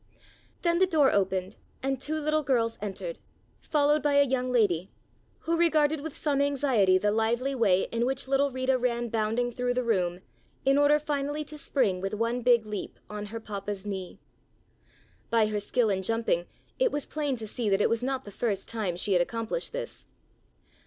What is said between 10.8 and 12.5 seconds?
finally to spring with one